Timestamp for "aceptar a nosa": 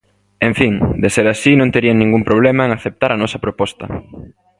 2.77-3.43